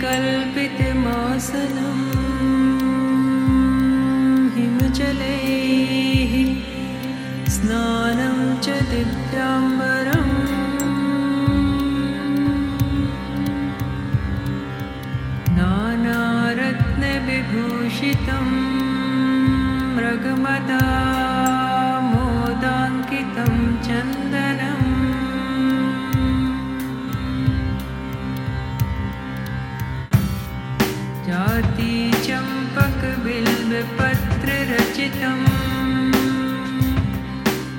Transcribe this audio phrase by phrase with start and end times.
[0.00, 2.00] कल्पितमासनं
[4.56, 6.34] हिमजलैः
[7.54, 10.34] स्नानं च दिव्याम्बरम्।
[15.58, 18.48] नानारत्नविभूषितं
[19.96, 20.84] मृगमदा
[22.12, 23.54] मोदाङ्कितं
[23.88, 24.15] चन्दनम्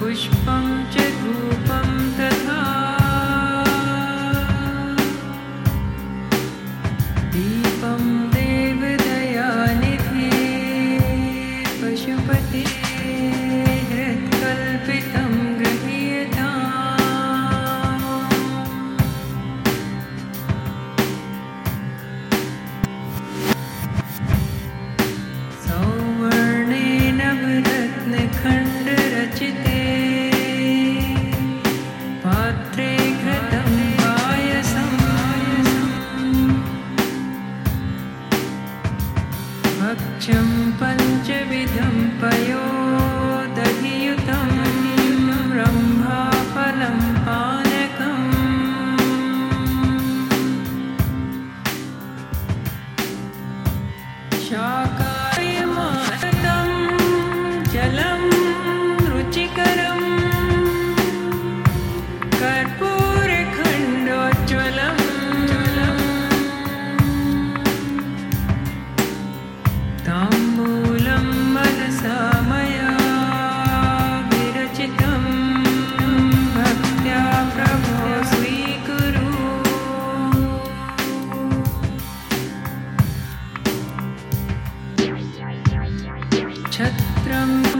[0.00, 0.53] पुष्पं
[40.23, 42.74] पञ्चविधं पयोदधियुतं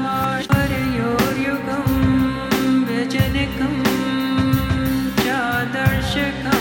[0.05, 1.85] मार्योर्युगं
[2.88, 3.75] व्यजनकं
[5.23, 6.54] चादर्शकं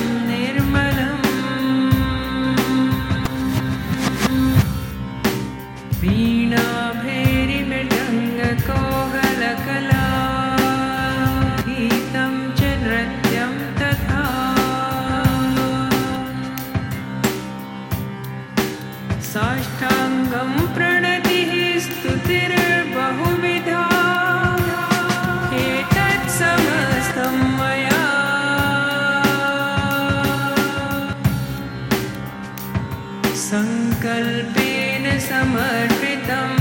[33.43, 36.61] सङ्कल्पेन समर्पितम्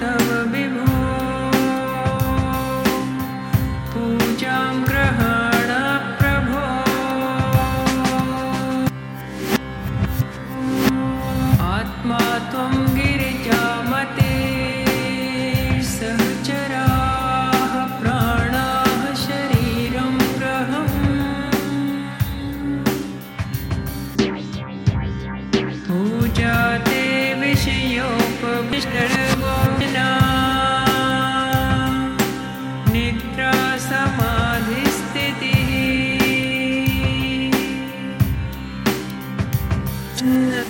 [0.00, 0.96] तव विभो।
[3.92, 5.25] पूजां ग्रहाण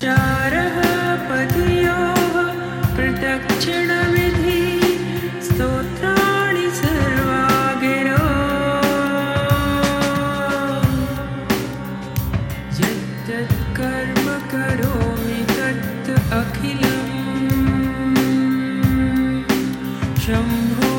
[0.06, 0.76] चारः
[1.28, 2.34] पदयोः
[2.96, 4.60] प्रदक्षिणविधि
[5.46, 7.40] स्तोत्राणि सर्वा
[7.82, 8.28] गिरो
[12.82, 17.14] यद्यत् कर्म करोमि तत् अखिलम्।
[20.26, 20.95] शम्भो